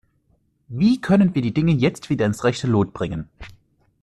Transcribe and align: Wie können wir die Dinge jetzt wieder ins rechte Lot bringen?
Wie 0.69 0.99
können 0.99 1.35
wir 1.35 1.43
die 1.43 1.53
Dinge 1.53 1.73
jetzt 1.73 2.09
wieder 2.09 2.25
ins 2.25 2.43
rechte 2.43 2.65
Lot 2.65 2.91
bringen? 2.91 3.29